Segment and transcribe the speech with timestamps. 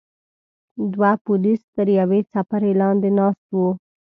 [0.93, 3.69] دوه پولیس تر یوې څپرې لاندې ناست وو.